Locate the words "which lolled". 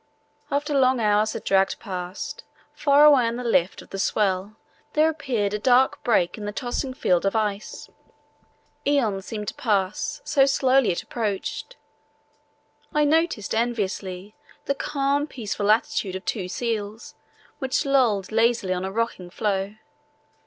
17.59-18.31